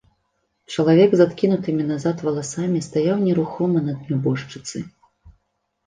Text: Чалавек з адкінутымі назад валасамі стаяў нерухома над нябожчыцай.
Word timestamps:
Чалавек 0.75 1.11
з 1.19 1.27
адкінутымі 1.29 1.83
назад 1.91 2.25
валасамі 2.29 2.83
стаяў 2.89 3.17
нерухома 3.29 3.79
над 3.93 3.97
нябожчыцай. 4.13 4.83